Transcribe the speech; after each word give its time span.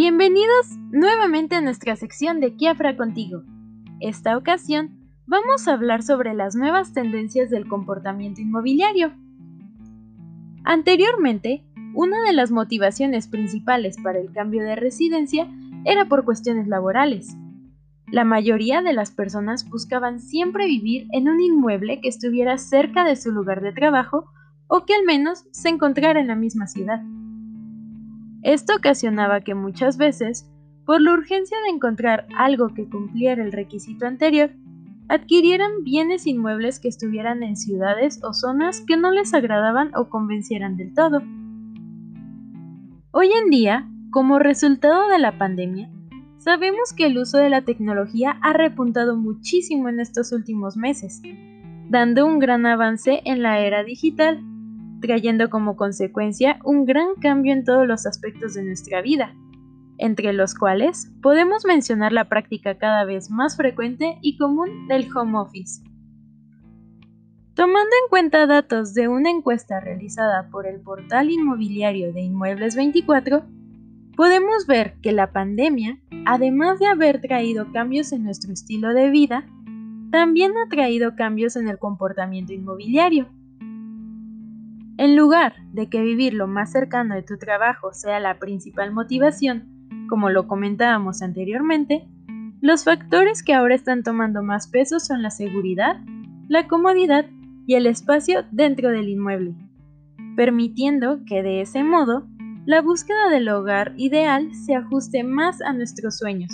Bienvenidos 0.00 0.78
nuevamente 0.92 1.56
a 1.56 1.60
nuestra 1.60 1.96
sección 1.96 2.38
de 2.38 2.54
Kiafra 2.54 2.96
contigo. 2.96 3.42
Esta 3.98 4.36
ocasión 4.36 4.96
vamos 5.26 5.66
a 5.66 5.72
hablar 5.72 6.04
sobre 6.04 6.34
las 6.34 6.54
nuevas 6.54 6.92
tendencias 6.92 7.50
del 7.50 7.66
comportamiento 7.66 8.40
inmobiliario. 8.40 9.12
Anteriormente, 10.62 11.64
una 11.94 12.22
de 12.22 12.32
las 12.32 12.52
motivaciones 12.52 13.26
principales 13.26 13.96
para 14.00 14.20
el 14.20 14.30
cambio 14.30 14.62
de 14.62 14.76
residencia 14.76 15.48
era 15.84 16.04
por 16.04 16.24
cuestiones 16.24 16.68
laborales. 16.68 17.36
La 18.06 18.22
mayoría 18.22 18.82
de 18.82 18.92
las 18.92 19.10
personas 19.10 19.68
buscaban 19.68 20.20
siempre 20.20 20.66
vivir 20.66 21.08
en 21.10 21.28
un 21.28 21.40
inmueble 21.40 22.00
que 22.00 22.08
estuviera 22.08 22.56
cerca 22.58 23.02
de 23.02 23.16
su 23.16 23.32
lugar 23.32 23.62
de 23.62 23.72
trabajo 23.72 24.30
o 24.68 24.84
que 24.84 24.94
al 24.94 25.02
menos 25.04 25.48
se 25.50 25.70
encontrara 25.70 26.20
en 26.20 26.28
la 26.28 26.36
misma 26.36 26.68
ciudad. 26.68 27.02
Esto 28.42 28.76
ocasionaba 28.76 29.40
que 29.40 29.54
muchas 29.54 29.96
veces, 29.96 30.48
por 30.84 31.00
la 31.00 31.12
urgencia 31.12 31.56
de 31.64 31.74
encontrar 31.74 32.26
algo 32.36 32.68
que 32.68 32.88
cumpliera 32.88 33.42
el 33.42 33.52
requisito 33.52 34.06
anterior, 34.06 34.50
adquirieran 35.08 35.82
bienes 35.82 36.26
inmuebles 36.26 36.80
que 36.80 36.88
estuvieran 36.88 37.42
en 37.42 37.56
ciudades 37.56 38.20
o 38.22 38.32
zonas 38.32 38.82
que 38.86 38.96
no 38.96 39.10
les 39.10 39.34
agradaban 39.34 39.90
o 39.96 40.08
convencieran 40.08 40.76
del 40.76 40.94
todo. 40.94 41.22
Hoy 43.10 43.30
en 43.32 43.50
día, 43.50 43.88
como 44.10 44.38
resultado 44.38 45.08
de 45.08 45.18
la 45.18 45.36
pandemia, 45.38 45.90
sabemos 46.36 46.92
que 46.94 47.06
el 47.06 47.18
uso 47.18 47.38
de 47.38 47.50
la 47.50 47.62
tecnología 47.62 48.38
ha 48.42 48.52
repuntado 48.52 49.16
muchísimo 49.16 49.88
en 49.88 49.98
estos 49.98 50.30
últimos 50.32 50.76
meses, 50.76 51.22
dando 51.88 52.24
un 52.24 52.38
gran 52.38 52.66
avance 52.66 53.22
en 53.24 53.42
la 53.42 53.60
era 53.60 53.82
digital 53.82 54.44
trayendo 55.00 55.50
como 55.50 55.76
consecuencia 55.76 56.58
un 56.64 56.84
gran 56.84 57.14
cambio 57.20 57.52
en 57.52 57.64
todos 57.64 57.86
los 57.86 58.06
aspectos 58.06 58.54
de 58.54 58.64
nuestra 58.64 59.02
vida, 59.02 59.34
entre 59.98 60.32
los 60.32 60.54
cuales 60.54 61.12
podemos 61.22 61.64
mencionar 61.64 62.12
la 62.12 62.28
práctica 62.28 62.78
cada 62.78 63.04
vez 63.04 63.30
más 63.30 63.56
frecuente 63.56 64.18
y 64.22 64.38
común 64.38 64.88
del 64.88 65.08
home 65.14 65.38
office. 65.38 65.82
Tomando 67.54 67.90
en 68.04 68.08
cuenta 68.08 68.46
datos 68.46 68.94
de 68.94 69.08
una 69.08 69.30
encuesta 69.30 69.80
realizada 69.80 70.48
por 70.50 70.66
el 70.66 70.80
portal 70.80 71.30
inmobiliario 71.30 72.12
de 72.12 72.20
Inmuebles 72.20 72.76
24, 72.76 73.44
podemos 74.16 74.66
ver 74.68 74.94
que 75.02 75.10
la 75.10 75.32
pandemia, 75.32 75.98
además 76.24 76.78
de 76.78 76.86
haber 76.86 77.20
traído 77.20 77.72
cambios 77.72 78.12
en 78.12 78.22
nuestro 78.22 78.52
estilo 78.52 78.94
de 78.94 79.10
vida, 79.10 79.44
también 80.12 80.52
ha 80.56 80.68
traído 80.68 81.16
cambios 81.16 81.56
en 81.56 81.68
el 81.68 81.78
comportamiento 81.78 82.52
inmobiliario 82.52 83.28
en 84.98 85.16
lugar 85.16 85.54
de 85.72 85.88
que 85.88 86.02
vivir 86.02 86.34
lo 86.34 86.48
más 86.48 86.72
cercano 86.72 87.14
de 87.14 87.22
tu 87.22 87.38
trabajo 87.38 87.92
sea 87.94 88.18
la 88.18 88.38
principal 88.38 88.92
motivación, 88.92 89.68
como 90.08 90.28
lo 90.28 90.48
comentábamos 90.48 91.22
anteriormente, 91.22 92.06
los 92.60 92.84
factores 92.84 93.44
que 93.44 93.54
ahora 93.54 93.76
están 93.76 94.02
tomando 94.02 94.42
más 94.42 94.66
peso 94.66 94.98
son 94.98 95.22
la 95.22 95.30
seguridad, 95.30 96.00
la 96.48 96.66
comodidad 96.66 97.26
y 97.66 97.74
el 97.74 97.86
espacio 97.86 98.44
dentro 98.50 98.90
del 98.90 99.08
inmueble, 99.08 99.54
permitiendo 100.34 101.20
que 101.24 101.44
de 101.44 101.60
ese 101.60 101.84
modo 101.84 102.26
la 102.66 102.82
búsqueda 102.82 103.30
del 103.30 103.48
hogar 103.48 103.94
ideal 103.96 104.52
se 104.52 104.74
ajuste 104.74 105.22
más 105.22 105.62
a 105.62 105.72
nuestros 105.72 106.18
sueños. 106.18 106.50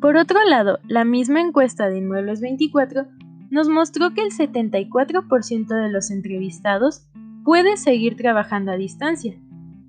Por 0.00 0.16
otro 0.16 0.38
lado, 0.48 0.78
la 0.88 1.04
misma 1.04 1.40
encuesta 1.40 1.88
de 1.88 1.98
Inmuebles 1.98 2.40
24 2.40 3.06
nos 3.50 3.68
mostró 3.68 4.12
que 4.14 4.22
el 4.22 4.30
74% 4.30 5.66
de 5.66 5.90
los 5.90 6.10
entrevistados 6.10 7.06
puede 7.44 7.76
seguir 7.76 8.16
trabajando 8.16 8.72
a 8.72 8.76
distancia, 8.76 9.38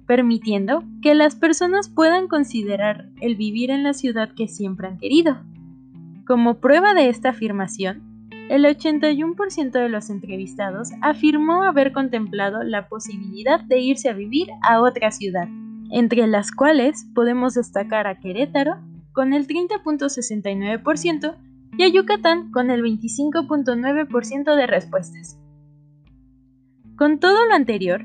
permitiendo 0.05 0.83
que 1.01 1.15
las 1.15 1.35
personas 1.35 1.89
puedan 1.89 2.27
considerar 2.27 3.09
el 3.19 3.35
vivir 3.35 3.71
en 3.71 3.83
la 3.83 3.93
ciudad 3.93 4.29
que 4.35 4.47
siempre 4.47 4.87
han 4.87 4.97
querido. 4.97 5.37
Como 6.25 6.59
prueba 6.59 6.93
de 6.93 7.09
esta 7.09 7.29
afirmación, 7.29 8.03
el 8.49 8.63
81% 8.63 9.71
de 9.71 9.89
los 9.89 10.09
entrevistados 10.09 10.91
afirmó 11.01 11.63
haber 11.63 11.91
contemplado 11.91 12.63
la 12.63 12.87
posibilidad 12.87 13.59
de 13.61 13.79
irse 13.79 14.09
a 14.09 14.13
vivir 14.13 14.47
a 14.61 14.81
otra 14.81 15.11
ciudad, 15.11 15.49
entre 15.91 16.25
las 16.27 16.51
cuales 16.51 17.07
podemos 17.13 17.55
destacar 17.55 18.07
a 18.07 18.19
Querétaro 18.19 18.77
con 19.11 19.33
el 19.33 19.47
30.69% 19.47 21.35
y 21.77 21.83
a 21.83 21.87
Yucatán 21.87 22.51
con 22.51 22.71
el 22.71 22.81
25.9% 22.81 24.55
de 24.55 24.67
respuestas. 24.67 25.39
Con 26.95 27.19
todo 27.19 27.45
lo 27.45 27.53
anterior, 27.53 28.03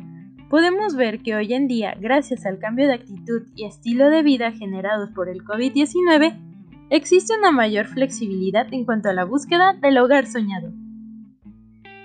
podemos 0.51 0.95
ver 0.95 1.23
que 1.23 1.35
hoy 1.35 1.55
en 1.55 1.67
día, 1.67 1.97
gracias 1.99 2.45
al 2.45 2.59
cambio 2.59 2.87
de 2.87 2.95
actitud 2.95 3.43
y 3.57 3.65
estilo 3.65 4.11
de 4.11 4.23
vida 4.23 4.53
generados 4.53 5.11
por 5.15 5.31
el 5.31 5.43
COVID-19, 5.43 6.39
existe 6.91 7.37
una 7.39 7.51
mayor 7.51 7.87
flexibilidad 7.87 8.67
en 8.73 8.85
cuanto 8.85 9.09
a 9.09 9.15
la 9.15 9.25
búsqueda 9.25 9.73
del 9.81 9.97
hogar 9.97 10.27
soñado. 10.27 10.71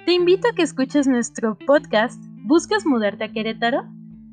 Te 0.05 0.13
invito 0.13 0.47
a 0.47 0.55
que 0.55 0.61
escuches 0.61 1.07
nuestro 1.07 1.57
podcast 1.57 2.23
¿Buscas 2.45 2.85
mudarte 2.85 3.25
a 3.25 3.31
Querétaro? 3.33 3.83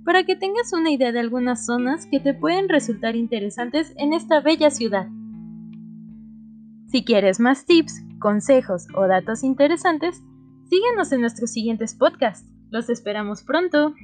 para 0.04 0.22
que 0.22 0.36
tengas 0.36 0.72
una 0.72 0.90
idea 0.90 1.10
de 1.10 1.18
algunas 1.18 1.66
zonas 1.66 2.06
que 2.06 2.20
te 2.20 2.34
pueden 2.34 2.68
resultar 2.68 3.16
interesantes 3.16 3.94
en 3.96 4.12
esta 4.12 4.40
bella 4.40 4.70
ciudad. 4.70 5.08
Si 6.94 7.04
quieres 7.04 7.40
más 7.40 7.66
tips, 7.66 8.04
consejos 8.20 8.86
o 8.94 9.08
datos 9.08 9.42
interesantes, 9.42 10.22
síguenos 10.70 11.10
en 11.10 11.22
nuestros 11.22 11.50
siguientes 11.50 11.92
podcasts. 11.92 12.48
Los 12.70 12.88
esperamos 12.88 13.42
pronto. 13.42 13.96